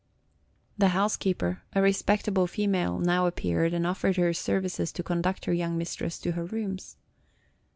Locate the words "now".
2.97-3.27